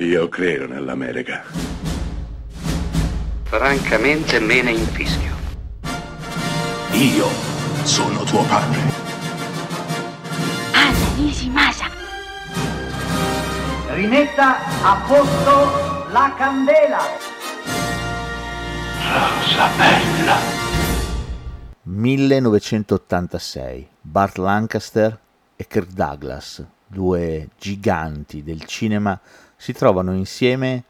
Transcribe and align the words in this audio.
Io 0.00 0.28
credo 0.28 0.68
nell'America. 0.68 1.42
Francamente 3.42 4.38
me 4.38 4.62
ne 4.62 4.70
infischio. 4.70 5.34
Io 6.92 7.26
sono 7.82 8.22
tuo 8.22 8.44
padre. 8.44 8.78
Anna 10.70 11.08
Nishimasa. 11.16 11.86
Rimetta 13.88 14.58
a 14.82 15.02
posto 15.04 16.06
la 16.12 16.32
candela. 16.38 17.00
Rosa 19.02 19.68
bella. 19.76 20.36
1986. 21.82 23.88
Bart 24.00 24.36
Lancaster 24.36 25.18
e 25.60 25.66
Kirk 25.66 25.90
Douglas, 25.90 26.64
due 26.86 27.48
giganti 27.58 28.44
del 28.44 28.62
cinema, 28.62 29.18
si 29.56 29.72
trovano 29.72 30.14
insieme 30.14 30.84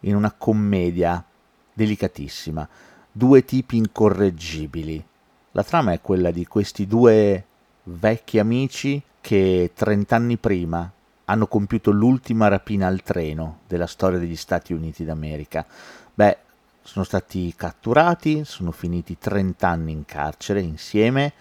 in 0.00 0.14
una 0.14 0.30
commedia 0.30 1.24
delicatissima, 1.72 2.68
due 3.10 3.44
tipi 3.44 3.78
incorreggibili. 3.78 5.04
La 5.50 5.64
trama 5.64 5.90
è 5.90 6.00
quella 6.00 6.30
di 6.30 6.46
questi 6.46 6.86
due 6.86 7.44
vecchi 7.82 8.38
amici 8.38 9.02
che 9.20 9.72
trent'anni 9.74 10.36
prima 10.36 10.88
hanno 11.24 11.48
compiuto 11.48 11.90
l'ultima 11.90 12.46
rapina 12.46 12.86
al 12.86 13.02
treno 13.02 13.62
della 13.66 13.88
storia 13.88 14.20
degli 14.20 14.36
Stati 14.36 14.72
Uniti 14.72 15.04
d'America. 15.04 15.66
Beh, 16.14 16.38
sono 16.80 17.04
stati 17.04 17.52
catturati, 17.56 18.44
sono 18.44 18.70
finiti 18.70 19.18
trent'anni 19.18 19.90
in 19.90 20.04
carcere 20.04 20.60
insieme 20.60 21.32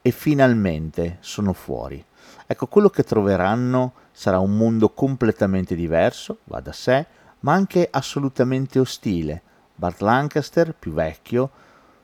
e 0.00 0.10
finalmente 0.12 1.18
sono 1.20 1.52
fuori. 1.52 2.02
Ecco, 2.46 2.66
quello 2.66 2.90
che 2.90 3.04
troveranno 3.04 3.92
sarà 4.12 4.38
un 4.38 4.56
mondo 4.56 4.90
completamente 4.90 5.74
diverso, 5.74 6.38
va 6.44 6.60
da 6.60 6.72
sé, 6.72 7.06
ma 7.40 7.52
anche 7.52 7.88
assolutamente 7.90 8.78
ostile. 8.78 9.42
Bart 9.74 10.00
Lancaster, 10.00 10.74
più 10.74 10.92
vecchio, 10.92 11.50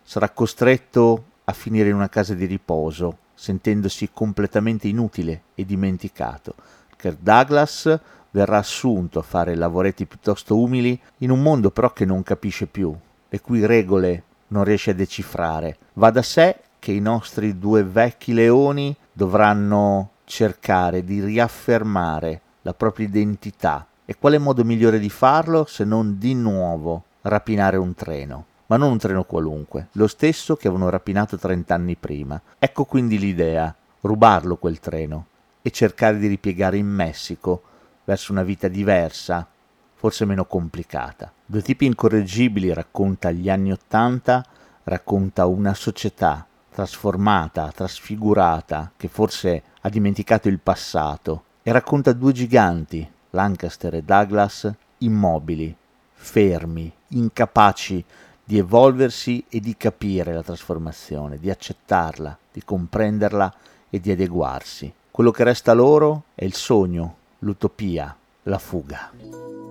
sarà 0.03 0.31
costretto 0.31 1.25
a 1.45 1.53
finire 1.53 1.89
in 1.89 1.95
una 1.95 2.09
casa 2.09 2.34
di 2.34 2.47
riposo, 2.47 3.19
sentendosi 3.34 4.11
completamente 4.12 4.89
inutile 4.89 5.43
e 5.55 5.65
dimenticato. 5.65 6.55
Kirk 6.97 7.19
Douglas 7.21 8.00
verrà 8.31 8.59
assunto 8.59 9.19
a 9.19 9.23
fare 9.23 9.55
lavoretti 9.55 10.06
piuttosto 10.06 10.59
umili 10.59 11.00
in 11.19 11.31
un 11.31 11.41
mondo 11.41 11.71
però 11.71 11.93
che 11.93 12.05
non 12.05 12.23
capisce 12.23 12.67
più, 12.67 12.95
le 13.28 13.41
cui 13.41 13.65
regole 13.65 14.25
non 14.48 14.65
riesce 14.65 14.91
a 14.91 14.95
decifrare. 14.95 15.77
Va 15.95 16.11
da 16.11 16.23
sé 16.23 16.56
che 16.78 16.93
i 16.93 17.00
nostri 17.00 17.59
due 17.59 17.83
vecchi 17.84 18.33
leoni 18.33 18.95
dovranno 19.19 20.11
cercare 20.27 21.03
di 21.03 21.21
riaffermare 21.21 22.41
la 22.63 22.73
propria 22.73 23.09
identità. 23.09 23.85
E 24.05 24.17
quale 24.17 24.39
modo 24.39 24.63
migliore 24.63 25.01
di 25.01 25.11
farlo 25.11 25.65
se 25.65 25.83
non 25.83 26.19
di 26.21 26.35
nuovo 26.35 27.03
rapinare 27.23 27.79
un 27.79 27.95
treno? 27.95 28.45
Ma 28.67 28.77
non 28.77 28.93
un 28.93 28.99
treno 28.99 29.25
qualunque, 29.25 29.89
lo 29.93 30.07
stesso 30.07 30.55
che 30.55 30.69
avevano 30.69 30.89
rapinato 30.89 31.37
trent'anni 31.37 31.97
prima. 31.97 32.41
Ecco 32.61 32.85
quindi 32.85 33.19
l'idea, 33.19 33.75
rubarlo 34.03 34.55
quel 34.55 34.79
treno 34.79 35.27
e 35.63 35.73
cercare 35.73 36.19
di 36.19 36.29
ripiegare 36.29 36.77
in 36.77 36.87
Messico 36.87 37.63
verso 38.05 38.31
una 38.31 38.45
vita 38.45 38.69
diversa, 38.69 39.45
forse 39.95 40.27
meno 40.27 40.45
complicata. 40.45 41.33
Due 41.45 41.63
tipi 41.63 41.87
incorreggibili 41.87 42.73
racconta 42.73 43.33
gli 43.33 43.51
anni 43.51 43.73
Ottanta, 43.73 44.45
racconta 44.85 45.47
una 45.47 45.75
società 45.75 46.47
trasformata, 46.79 47.73
trasfigurata, 47.75 48.93
che 48.97 49.09
forse 49.09 49.62
ha 49.81 49.89
dimenticato 49.89 50.47
il 50.47 50.61
passato, 50.61 51.43
e 51.65 51.73
racconta 51.73 52.12
due 52.12 52.31
giganti, 52.31 53.05
Lancaster 53.31 53.97
e 53.97 54.03
Douglas, 54.03 54.73
immobili, 54.99 55.75
fermi, 56.12 56.93
incapaci 57.09 58.05
di 58.45 58.59
evolversi 58.59 59.45
e 59.49 59.59
di 59.59 59.77
capire 59.77 60.33
la 60.33 60.45
trasformazione, 60.45 61.39
di 61.39 61.51
accettarla, 61.51 62.39
di 62.53 62.62
comprenderla 62.62 63.53
e 63.91 63.99
di 63.99 64.12
adeguarsi. 64.12 64.93
Quello 65.10 65.33
che 65.33 65.43
resta 65.43 65.72
loro 65.72 66.27
è 66.37 66.45
il 66.45 66.55
sogno, 66.55 67.16
l'utopia, 67.41 68.16
la 68.45 68.59
fuga. 68.59 69.68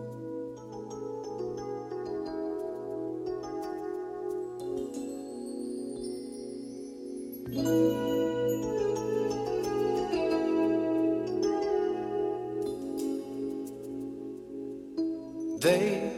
They 15.60 16.12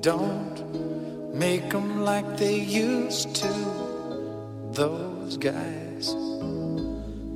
don't 0.00 1.34
make 1.34 1.68
them 1.68 2.04
like 2.04 2.38
they 2.38 2.58
used 2.58 3.34
to, 3.36 3.52
those 4.72 5.36
guys. 5.36 6.14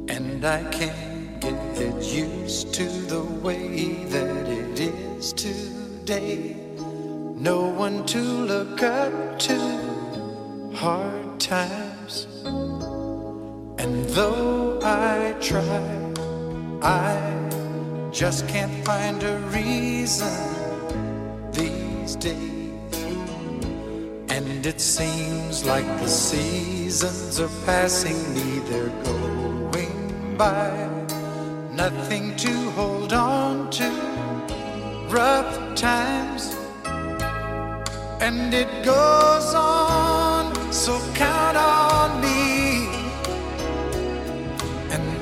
And 0.09 0.43
I 0.43 0.65
can't 0.71 1.43
get 1.43 2.03
used 2.03 2.73
to 2.75 2.85
the 2.85 3.23
way 3.43 4.05
that 4.05 4.49
it 4.49 4.81
is 4.81 5.35
today. 5.35 6.57
No 7.37 7.65
one 7.69 8.07
to 8.07 8.19
look 8.19 8.83
up 8.83 9.39
to, 9.41 10.73
hard 10.75 11.39
times. 11.39 12.27
And 13.81 14.05
though 14.11 14.79
I 14.83 15.35
try, 15.41 15.81
I 16.83 17.17
just 18.13 18.47
can't 18.47 18.85
find 18.85 19.23
a 19.23 19.39
reason 19.57 20.37
these 21.51 22.15
days. 22.17 22.95
And 24.29 24.67
it 24.67 24.83
seems 24.83 25.65
like 25.65 25.87
the 25.99 26.09
seasons 26.09 27.41
are 27.41 27.55
passing 27.65 28.21
me, 28.35 28.59
they're 28.69 28.95
going 29.03 30.37
by. 30.37 30.71
Nothing 31.73 32.37
to 32.37 32.53
hold 32.73 33.15
on 33.15 33.71
to, 33.71 33.91
rough 35.09 35.75
times. 35.75 36.55
And 38.21 38.53
it 38.53 38.71
goes 38.85 39.55
on, 39.55 40.71
so 40.71 41.01
count 41.15 41.57
on 41.57 42.21
me. 42.21 42.30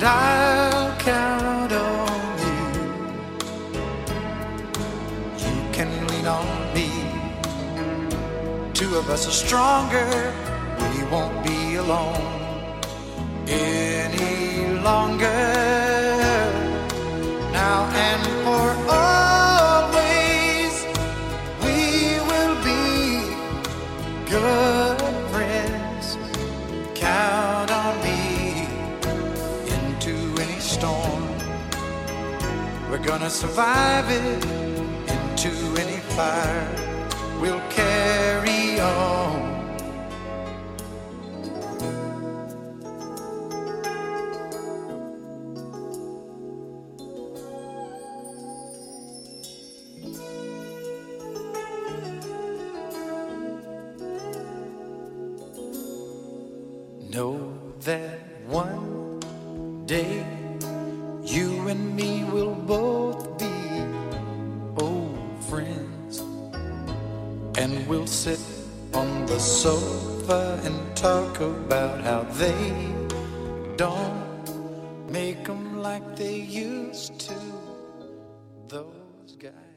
And 0.01 0.07
I'll 0.07 0.97
count 0.99 1.73
on 1.73 2.39
you. 2.39 2.59
You 5.45 5.73
can 5.73 5.91
lean 6.07 6.25
on 6.25 6.73
me. 6.73 6.89
Two 8.75 8.95
of 8.95 9.11
us 9.11 9.27
are 9.27 9.33
stronger. 9.33 10.33
We 10.93 11.03
won't 11.11 11.45
be 11.45 11.75
alone 11.75 12.81
any 13.49 14.79
longer. 14.85 15.58
Storm. 30.79 31.23
We're 32.89 33.05
gonna 33.05 33.31
survive 33.31 34.07
it 34.11 34.45
into 35.11 35.51
any 35.83 35.99
fire. 36.17 36.69
We'll 37.41 37.65
carry 37.69 38.81
on. 38.81 39.59
Know 57.11 57.59
that 57.81 58.21
one 58.47 59.21
day 59.87 60.38
you 61.29 61.69
and 61.69 61.95
me 61.95 62.25
will 62.25 62.55
both 62.55 63.39
be 63.39 63.85
old 64.79 65.45
friends, 65.51 66.21
and 67.59 67.87
we'll 67.87 68.07
sit 68.07 68.41
on 68.95 69.27
the 69.27 69.39
sofa 69.39 70.59
and 70.65 70.97
talk 70.97 71.39
about 71.41 72.01
how 72.01 72.23
they 72.41 72.73
don't 73.77 74.49
make 75.11 75.49
'em 75.49 75.83
like 75.83 76.17
they 76.17 76.41
used 76.41 77.19
to. 77.21 77.39
Those 78.69 79.37
guys. 79.39 79.68